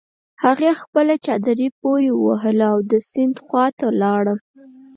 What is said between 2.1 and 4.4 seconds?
وهله او د سيند خواته لاړه.